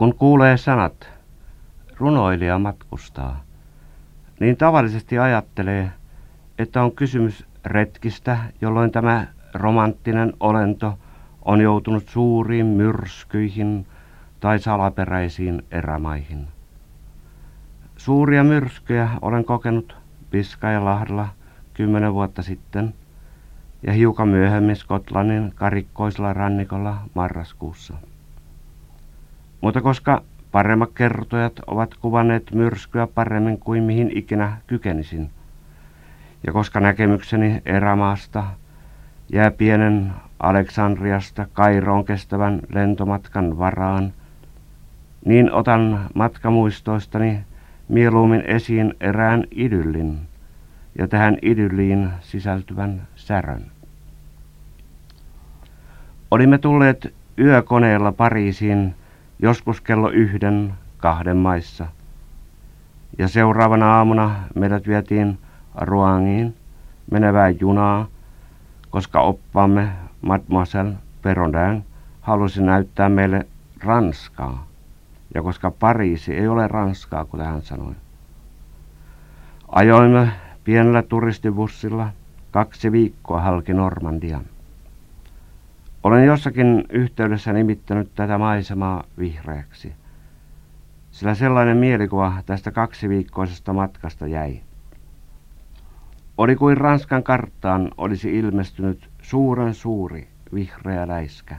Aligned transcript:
Kun 0.00 0.14
kuulee 0.14 0.56
sanat, 0.56 1.08
runoilija 1.96 2.58
matkustaa, 2.58 3.44
niin 4.40 4.56
tavallisesti 4.56 5.18
ajattelee, 5.18 5.90
että 6.58 6.82
on 6.82 6.92
kysymys 6.92 7.46
retkistä, 7.64 8.38
jolloin 8.60 8.90
tämä 8.90 9.26
romanttinen 9.54 10.32
olento 10.40 10.98
on 11.44 11.60
joutunut 11.60 12.08
suuriin 12.08 12.66
myrskyihin 12.66 13.86
tai 14.40 14.58
salaperäisiin 14.58 15.62
erämaihin. 15.70 16.48
Suuria 17.96 18.44
myrskyjä 18.44 19.08
olen 19.22 19.44
kokenut 19.44 19.96
Piskajalahdella 20.30 21.28
kymmenen 21.74 22.14
vuotta 22.14 22.42
sitten 22.42 22.94
ja 23.82 23.92
hiukan 23.92 24.28
myöhemmin 24.28 24.76
Skotlannin 24.76 25.52
karikkoisella 25.54 26.32
rannikolla 26.32 26.96
marraskuussa. 27.14 27.94
Mutta 29.60 29.80
koska 29.80 30.22
paremmat 30.52 30.90
kertojat 30.94 31.52
ovat 31.66 31.94
kuvanneet 31.94 32.52
myrskyä 32.54 33.06
paremmin 33.06 33.58
kuin 33.58 33.82
mihin 33.82 34.10
ikinä 34.14 34.56
kykenisin, 34.66 35.30
ja 36.46 36.52
koska 36.52 36.80
näkemykseni 36.80 37.62
erämaasta 37.66 38.44
jää 39.32 39.50
pienen 39.50 40.12
Aleksandriasta 40.40 41.46
Kairoon 41.52 42.04
kestävän 42.04 42.60
lentomatkan 42.74 43.58
varaan, 43.58 44.12
niin 45.24 45.52
otan 45.52 46.06
matkamuistoistani 46.14 47.40
mieluummin 47.88 48.42
esiin 48.46 48.94
erään 49.00 49.44
idyllin 49.50 50.18
ja 50.98 51.08
tähän 51.08 51.38
idylliin 51.42 52.10
sisältyvän 52.20 53.02
särön. 53.16 53.64
Olimme 56.30 56.58
tulleet 56.58 57.14
yökoneella 57.38 58.12
Pariisiin 58.12 58.94
joskus 59.42 59.80
kello 59.80 60.10
yhden 60.10 60.74
kahden 60.98 61.36
maissa. 61.36 61.86
Ja 63.18 63.28
seuraavana 63.28 63.96
aamuna 63.96 64.36
meidät 64.54 64.86
vietiin 64.86 65.38
Ruangiin 65.80 66.56
menevää 67.10 67.48
junaa, 67.48 68.06
koska 68.90 69.20
oppaamme 69.20 69.88
Mademoiselle 70.22 70.94
Perondin 71.22 71.84
halusi 72.20 72.62
näyttää 72.62 73.08
meille 73.08 73.46
Ranskaa. 73.84 74.66
Ja 75.34 75.42
koska 75.42 75.70
Pariisi 75.70 76.34
ei 76.34 76.48
ole 76.48 76.68
Ranskaa, 76.68 77.24
kuten 77.24 77.46
hän 77.46 77.62
sanoi. 77.62 77.94
Ajoimme 79.68 80.32
pienellä 80.64 81.02
turistibussilla 81.02 82.08
kaksi 82.50 82.92
viikkoa 82.92 83.40
halki 83.40 83.74
Normandian. 83.74 84.44
Olen 86.04 86.24
jossakin 86.24 86.84
yhteydessä 86.90 87.52
nimittänyt 87.52 88.14
tätä 88.14 88.38
maisemaa 88.38 89.04
vihreäksi, 89.18 89.92
sillä 91.10 91.34
sellainen 91.34 91.76
mielikuva 91.76 92.42
tästä 92.46 92.70
kaksiviikkoisesta 92.70 93.72
matkasta 93.72 94.26
jäi. 94.26 94.60
Oli 96.38 96.56
kuin 96.56 96.76
Ranskan 96.76 97.22
karttaan 97.22 97.90
olisi 97.96 98.38
ilmestynyt 98.38 99.10
suuren 99.22 99.74
suuri 99.74 100.28
vihreä 100.54 101.08
läiskä. 101.08 101.56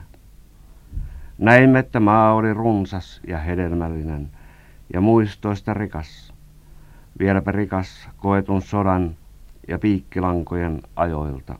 Näimme, 1.38 1.78
että 1.78 2.00
maa 2.00 2.34
oli 2.34 2.54
runsas 2.54 3.20
ja 3.28 3.38
hedelmällinen 3.38 4.30
ja 4.92 5.00
muistoista 5.00 5.74
rikas, 5.74 6.34
vieläpä 7.18 7.52
rikas 7.52 8.08
koetun 8.16 8.62
sodan 8.62 9.16
ja 9.68 9.78
piikkilankojen 9.78 10.82
ajoilta. 10.96 11.58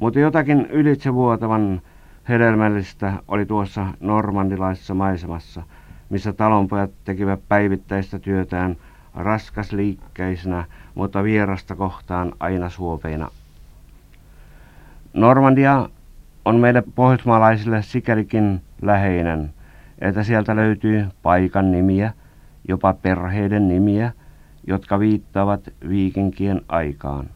Mutta 0.00 0.20
jotakin 0.20 0.66
ylitsevuotavan 0.66 1.82
hedelmällistä 2.28 3.12
oli 3.28 3.46
tuossa 3.46 3.86
normandilaisessa 4.00 4.94
maisemassa, 4.94 5.62
missä 6.10 6.32
talonpojat 6.32 6.90
tekivät 7.04 7.40
päivittäistä 7.48 8.18
työtään 8.18 8.76
raskasliikkeisenä, 9.14 10.64
mutta 10.94 11.22
vierasta 11.24 11.74
kohtaan 11.74 12.32
aina 12.40 12.68
suopeina. 12.68 13.28
Normandia 15.14 15.88
on 16.44 16.56
meille 16.56 16.82
pohjoismaalaisille 16.94 17.82
sikälikin 17.82 18.62
läheinen, 18.82 19.50
että 19.98 20.22
sieltä 20.22 20.56
löytyy 20.56 21.06
paikan 21.22 21.72
nimiä, 21.72 22.12
jopa 22.68 22.92
perheiden 22.92 23.68
nimiä, 23.68 24.12
jotka 24.66 24.98
viittaavat 24.98 25.60
viikinkien 25.88 26.60
aikaan. 26.68 27.26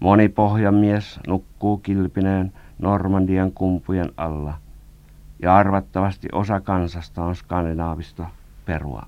Moni 0.00 0.28
pohjamies 0.28 1.20
nukkuu 1.26 1.78
kilpineen 1.78 2.52
Normandian 2.78 3.52
kumpujen 3.52 4.12
alla, 4.16 4.54
ja 5.42 5.56
arvattavasti 5.56 6.28
osa 6.32 6.60
kansasta 6.60 7.24
on 7.24 7.36
skandinaavista 7.36 8.26
perua. 8.64 9.06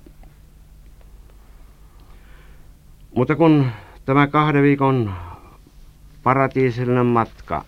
Mutta 3.15 3.35
kun 3.35 3.71
tämä 4.05 4.27
kahden 4.27 4.63
viikon 4.63 5.13
paratiisillinen 6.23 7.05
matka, 7.05 7.65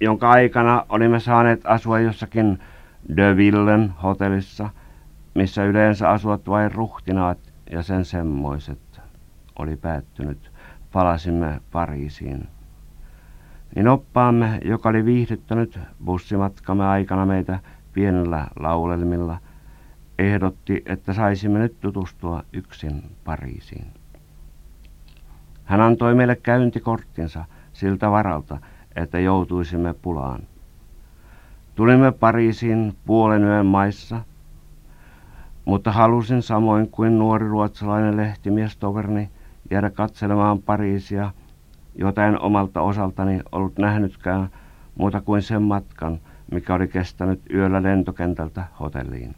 jonka 0.00 0.30
aikana 0.30 0.86
olimme 0.88 1.20
saaneet 1.20 1.60
asua 1.64 2.00
jossakin 2.00 2.58
De 3.16 3.36
Villen 3.36 3.94
hotellissa, 4.02 4.70
missä 5.34 5.64
yleensä 5.64 6.10
asuvat 6.10 6.48
vain 6.48 6.72
ruhtinaat 6.72 7.38
ja 7.70 7.82
sen 7.82 8.04
semmoiset, 8.04 9.00
oli 9.58 9.76
päättynyt 9.76 10.52
palasimme 10.92 11.60
Pariisiin. 11.72 12.48
Niin 13.74 13.88
oppaamme, 13.88 14.58
joka 14.64 14.88
oli 14.88 15.04
viihdyttänyt 15.04 15.78
bussimatkamme 16.04 16.86
aikana 16.86 17.26
meitä 17.26 17.60
pienellä 17.92 18.46
laulelmilla, 18.58 19.38
ehdotti, 20.18 20.82
että 20.86 21.12
saisimme 21.12 21.58
nyt 21.58 21.80
tutustua 21.80 22.42
yksin 22.52 23.02
Pariisiin. 23.24 23.86
Hän 25.64 25.80
antoi 25.80 26.14
meille 26.14 26.36
käyntikorttinsa 26.36 27.44
siltä 27.72 28.10
varalta, 28.10 28.58
että 28.96 29.18
joutuisimme 29.18 29.94
pulaan. 29.94 30.40
Tulimme 31.74 32.12
Pariisiin 32.12 32.96
puolen 33.06 33.44
yön 33.44 33.66
maissa, 33.66 34.20
mutta 35.64 35.92
halusin 35.92 36.42
samoin 36.42 36.90
kuin 36.90 37.18
nuori 37.18 37.48
ruotsalainen 37.48 38.16
lehtimies 38.16 38.76
toverni 38.76 39.30
jäädä 39.70 39.90
katselemaan 39.90 40.62
Pariisia, 40.62 41.30
jota 41.94 42.26
en 42.26 42.40
omalta 42.40 42.80
osaltani 42.80 43.40
ollut 43.52 43.78
nähnytkään 43.78 44.48
muuta 44.94 45.20
kuin 45.20 45.42
sen 45.42 45.62
matkan, 45.62 46.20
mikä 46.50 46.74
oli 46.74 46.88
kestänyt 46.88 47.40
yöllä 47.54 47.82
lentokentältä 47.82 48.64
hotelliin. 48.80 49.34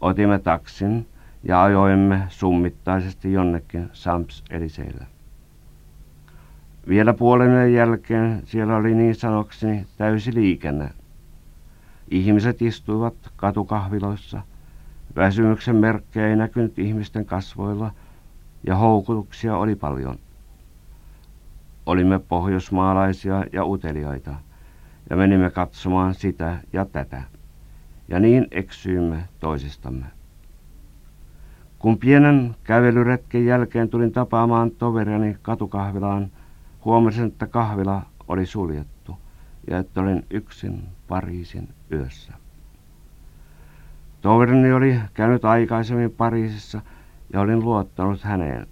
Otimme 0.00 0.38
taksin 0.38 1.06
ja 1.42 1.62
ajoimme 1.62 2.22
summittaisesti 2.28 3.32
jonnekin 3.32 3.88
Sams 3.92 4.44
Eliseille. 4.50 5.06
Vielä 6.88 7.14
puolen 7.14 7.74
jälkeen 7.74 8.42
siellä 8.44 8.76
oli 8.76 8.94
niin 8.94 9.14
sanokseni 9.14 9.86
täysi 9.96 10.34
liikenne. 10.34 10.90
Ihmiset 12.10 12.62
istuivat 12.62 13.14
katukahviloissa. 13.36 14.42
Väsymyksen 15.16 15.76
merkkejä 15.76 16.28
ei 16.28 16.36
näkynyt 16.36 16.78
ihmisten 16.78 17.24
kasvoilla– 17.24 17.92
ja 18.66 18.76
houkutuksia 18.76 19.56
oli 19.56 19.74
paljon. 19.74 20.18
Olimme 21.86 22.18
pohjoismaalaisia 22.18 23.44
ja 23.52 23.64
uteliaita 23.64 24.34
ja 25.10 25.16
menimme 25.16 25.50
katsomaan 25.50 26.14
sitä 26.14 26.58
ja 26.72 26.84
tätä. 26.84 27.22
Ja 28.08 28.20
niin 28.20 28.46
eksyimme 28.50 29.28
toisistamme. 29.40 30.06
Kun 31.78 31.98
pienen 31.98 32.56
kävelyretken 32.64 33.46
jälkeen 33.46 33.88
tulin 33.88 34.12
tapaamaan 34.12 34.70
toveriani 34.70 35.36
katukahvilaan, 35.42 36.30
huomasin, 36.84 37.26
että 37.26 37.46
kahvila 37.46 38.02
oli 38.28 38.46
suljettu 38.46 39.16
ja 39.70 39.78
että 39.78 40.00
olin 40.00 40.26
yksin 40.30 40.82
Pariisin 41.08 41.68
yössä. 41.92 42.32
Toverini 44.20 44.72
oli 44.72 45.00
käynyt 45.14 45.44
aikaisemmin 45.44 46.10
Pariisissa– 46.10 46.80
ja 47.32 47.40
olin 47.40 47.60
luottanut 47.60 48.22
häneen. 48.22 48.66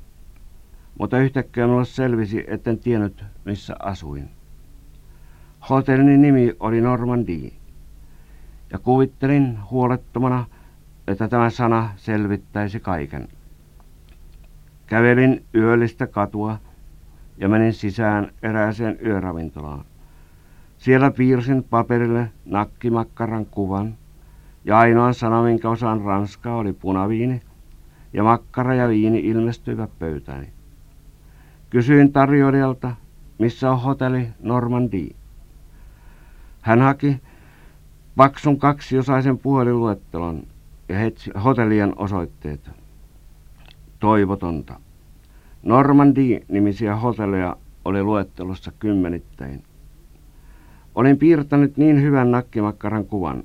Mutta 0.98 1.18
yhtäkkiä 1.18 1.66
minulle 1.66 1.84
selvisi, 1.84 2.44
etten 2.48 2.78
tiennyt, 2.78 3.24
missä 3.44 3.76
asuin. 3.78 4.28
Hotellin 5.70 6.22
nimi 6.22 6.56
oli 6.60 6.80
Normandie, 6.80 7.52
ja 8.72 8.78
kuvittelin 8.78 9.58
huolettomana, 9.70 10.44
että 11.06 11.28
tämä 11.28 11.50
sana 11.50 11.90
selvittäisi 11.96 12.80
kaiken. 12.80 13.28
Kävelin 14.86 15.44
yöllistä 15.54 16.06
katua 16.06 16.58
ja 17.38 17.48
menin 17.48 17.72
sisään 17.72 18.30
erääseen 18.42 18.98
yöravintolaan. 19.06 19.84
Siellä 20.78 21.10
piirsin 21.10 21.62
paperille 21.62 22.30
nakkimakkaran 22.44 23.46
kuvan, 23.46 23.94
ja 24.64 24.78
ainoa 24.78 25.12
sana, 25.12 25.42
minkä 25.42 25.70
osaan 25.70 26.00
ranskaa, 26.00 26.56
oli 26.56 26.72
punaviini– 26.72 27.42
ja 28.12 28.22
makkara 28.22 28.74
ja 28.74 28.88
viini 28.88 29.18
ilmestyivät 29.18 29.90
pöytäni. 29.98 30.48
Kysyin 31.70 32.12
tarjoilijalta, 32.12 32.94
missä 33.38 33.70
on 33.70 33.80
hotelli 33.80 34.28
Normandie. 34.42 35.14
Hän 36.60 36.80
haki 36.80 37.20
paksun 38.16 38.58
kaksiosaisen 38.58 39.38
puhelinluettelon 39.38 40.42
ja 40.88 40.96
hotellien 41.44 41.92
osoitteet. 41.96 42.70
Toivotonta. 44.00 44.80
Normandi-nimisiä 45.62 46.96
hotelleja 46.96 47.56
oli 47.84 48.02
luettelossa 48.02 48.72
kymmenittäin. 48.78 49.62
Olin 50.94 51.18
piirtänyt 51.18 51.76
niin 51.76 52.02
hyvän 52.02 52.30
nakkimakkaran 52.30 53.04
kuvan, 53.04 53.42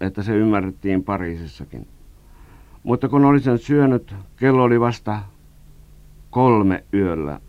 että 0.00 0.22
se 0.22 0.36
ymmärrettiin 0.36 1.04
Pariisissakin. 1.04 1.86
Mutta 2.82 3.08
kun 3.08 3.24
olin 3.24 3.40
sen 3.40 3.58
syönyt, 3.58 4.14
kello 4.36 4.62
oli 4.62 4.80
vasta 4.80 5.18
kolme 6.30 6.84
yöllä, 6.94 7.40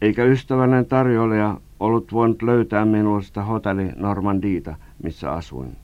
eikä 0.00 0.24
ystävällinen 0.24 0.86
tarjoilija 0.86 1.60
ollut 1.80 2.12
voinut 2.12 2.42
löytää 2.42 2.84
minulle 2.84 3.22
sitä 3.22 3.42
hotelli 3.42 3.92
Normandiita, 3.96 4.76
missä 5.02 5.32
asuin. 5.32 5.76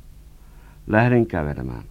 Lähdin 0.87 1.27
kävelemään. 1.27 1.83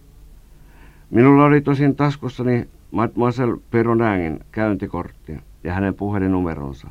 Minulla 1.10 1.44
oli 1.44 1.60
tosin 1.60 1.96
taskussani 1.96 2.68
Mademoiselle 2.90 3.60
Peronängin 3.70 4.40
käyntikortti 4.52 5.40
ja 5.64 5.74
hänen 5.74 5.94
puhelinnumeronsa, 5.94 6.88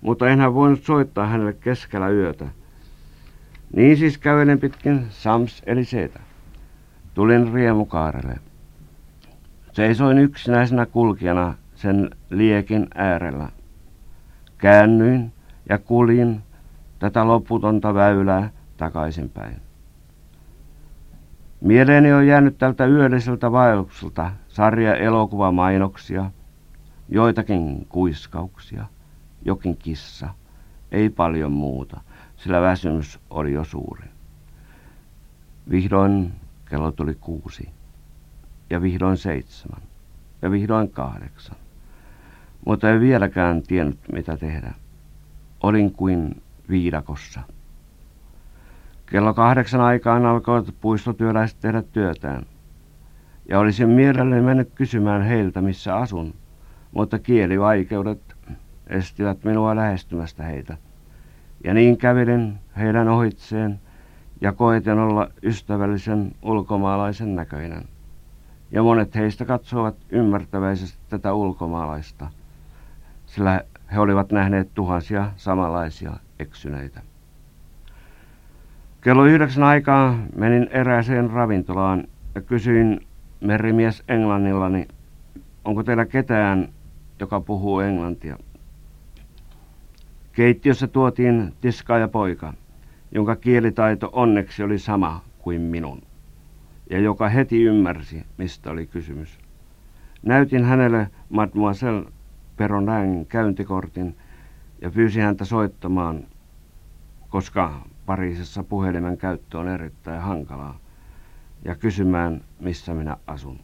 mutta 0.00 0.28
enhän 0.28 0.54
voinut 0.54 0.82
soittaa 0.82 1.26
hänelle 1.26 1.52
keskellä 1.52 2.08
yötä. 2.08 2.46
Niin 3.76 3.96
siis 3.96 4.18
kävelen 4.18 4.60
pitkin 4.60 5.06
Sams 5.10 5.62
eli 5.66 5.84
Seetä. 5.84 6.20
Tulin 7.14 7.52
riemukaarelle. 7.52 8.38
Seisoin 9.76 10.18
yksinäisenä 10.18 10.86
kulkijana 10.86 11.54
sen 11.74 12.10
liekin 12.30 12.86
äärellä. 12.94 13.48
Käännyin 14.58 15.32
ja 15.68 15.78
kuljin 15.78 16.42
tätä 16.98 17.26
loputonta 17.26 17.94
väylää 17.94 18.50
takaisinpäin. 18.76 19.56
Mieleeni 21.60 22.12
on 22.12 22.26
jäänyt 22.26 22.58
tältä 22.58 22.86
yölliseltä 22.86 23.52
vaellukselta 23.52 24.30
sarja 24.48 24.94
elokuvamainoksia, 24.94 26.30
joitakin 27.08 27.86
kuiskauksia, 27.88 28.84
jokin 29.44 29.76
kissa, 29.76 30.28
ei 30.92 31.10
paljon 31.10 31.52
muuta, 31.52 32.00
sillä 32.36 32.60
väsymys 32.60 33.20
oli 33.30 33.52
jo 33.52 33.64
suuri. 33.64 34.04
Vihdoin 35.70 36.32
kello 36.70 36.92
tuli 36.92 37.14
kuusi, 37.14 37.68
ja 38.70 38.82
vihdoin 38.82 39.16
seitsemän, 39.16 39.82
ja 40.42 40.50
vihdoin 40.50 40.90
kahdeksan. 40.90 41.56
Mutta 42.66 42.90
ei 42.90 43.00
vieläkään 43.00 43.62
tiennyt, 43.62 43.98
mitä 44.12 44.36
tehdä. 44.36 44.74
Olin 45.62 45.92
kuin 45.92 46.42
viidakossa. 46.68 47.40
Kello 49.06 49.34
kahdeksan 49.34 49.80
aikaan 49.80 50.26
alkoivat 50.26 50.74
puistotyöläiset 50.80 51.60
tehdä 51.60 51.82
työtään. 51.82 52.46
Ja 53.48 53.58
olisin 53.58 53.88
mielelläni 53.88 54.42
mennyt 54.42 54.70
kysymään 54.74 55.22
heiltä, 55.22 55.60
missä 55.60 55.96
asun, 55.96 56.34
mutta 56.92 57.18
kielivaikeudet 57.18 58.36
estivät 58.86 59.44
minua 59.44 59.76
lähestymästä 59.76 60.42
heitä. 60.42 60.76
Ja 61.64 61.74
niin 61.74 61.96
kävelin 61.96 62.58
heidän 62.76 63.08
ohitseen 63.08 63.80
ja 64.40 64.52
koitin 64.52 64.98
olla 64.98 65.30
ystävällisen 65.42 66.32
ulkomaalaisen 66.42 67.34
näköinen. 67.34 67.84
Ja 68.70 68.82
monet 68.82 69.14
heistä 69.14 69.44
katsovat 69.44 69.96
ymmärtäväisesti 70.10 70.98
tätä 71.08 71.32
ulkomaalaista, 71.34 72.30
sillä 73.26 73.60
he 73.92 74.00
olivat 74.00 74.32
nähneet 74.32 74.74
tuhansia 74.74 75.32
samanlaisia 75.36 76.12
eksyneitä. 76.38 77.00
Kello 79.00 79.24
yhdeksän 79.24 79.64
aikaa 79.64 80.18
menin 80.36 80.68
erääseen 80.70 81.30
ravintolaan 81.30 82.04
ja 82.34 82.40
kysyin 82.40 83.06
merimies 83.40 84.02
englannillani, 84.08 84.88
onko 85.64 85.82
teillä 85.82 86.06
ketään, 86.06 86.68
joka 87.20 87.40
puhuu 87.40 87.80
englantia. 87.80 88.38
Keittiössä 90.32 90.86
tuotiin 90.86 91.54
tiskaaja 91.60 92.08
poika, 92.08 92.52
jonka 93.12 93.36
kielitaito 93.36 94.10
onneksi 94.12 94.62
oli 94.62 94.78
sama 94.78 95.22
kuin 95.38 95.60
minun, 95.60 96.02
ja 96.90 97.00
joka 97.00 97.28
heti 97.28 97.62
ymmärsi, 97.62 98.24
mistä 98.38 98.70
oli 98.70 98.86
kysymys. 98.86 99.38
Näytin 100.22 100.64
hänelle 100.64 101.10
mademoiselle 101.28 102.10
Peronäin 102.56 103.26
käyntikortin 103.26 104.16
ja 104.80 104.90
pyysin 104.90 105.22
häntä 105.22 105.44
soittamaan, 105.44 106.24
koska 107.28 107.86
Pariisissa 108.06 108.64
puhelimen 108.64 109.18
käyttö 109.18 109.58
on 109.58 109.68
erittäin 109.68 110.22
hankalaa, 110.22 110.78
ja 111.64 111.74
kysymään, 111.74 112.40
missä 112.60 112.94
minä 112.94 113.16
asun. 113.26 113.60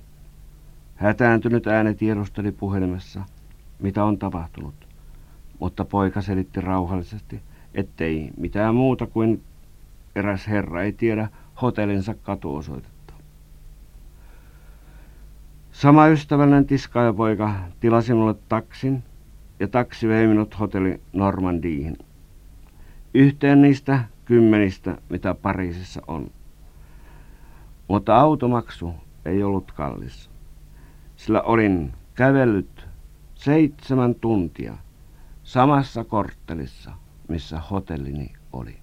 Hätääntynyt 0.97 1.67
ääni 1.67 1.95
tiedusteli 1.95 2.53
puhelimessa, 2.53 3.25
mitä 3.79 4.05
on 4.05 4.19
tapahtunut, 4.19 4.75
mutta 5.59 5.85
poika 5.85 6.23
selitti 6.23 6.61
rauhallisesti, 6.61 7.41
ettei 7.75 8.31
mitään 8.37 8.75
muuta 8.75 9.07
kuin 9.07 9.43
eräs 10.17 10.49
herra 10.49 10.83
ei 10.83 10.93
tiedä 10.93 11.29
hotellinsa 11.63 12.15
katuosoitetta. 12.15 13.02
Sama 15.73 16.09
ystävällinen 16.09 16.67
tiskaajapoika 16.67 17.55
tilasi 17.81 18.15
mulle 18.15 18.35
taksin 18.49 19.03
ja 19.61 19.69
taksi 19.69 20.09
vei 20.09 20.27
minut 20.27 20.61
hotelli 20.61 21.01
Normandiihin. 21.13 21.99
Yhteen 23.15 23.63
niistä 23.63 24.05
kymmenistä, 24.25 24.99
mitä 25.11 25.35
Pariisissa 25.35 26.03
on. 26.07 26.31
Mutta 27.89 28.17
automaksu 28.17 28.95
ei 29.25 29.43
ollut 29.43 29.73
kallis, 29.73 30.31
sillä 31.17 31.43
olin 31.43 31.93
kävellyt 32.15 32.89
seitsemän 33.35 34.15
tuntia 34.15 34.77
samassa 35.43 36.05
korttelissa, 36.05 36.93
missä 37.29 37.61
hotellini 37.61 38.33
oli. 38.53 38.82